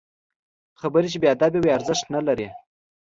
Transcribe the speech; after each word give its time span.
خبرې 0.81 1.07
چې 1.13 1.17
بې 1.21 1.27
ادبه 1.33 1.59
وي، 1.61 1.71
ارزښت 1.77 2.05
نلري 2.13 2.47